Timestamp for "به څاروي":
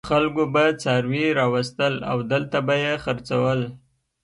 0.53-1.25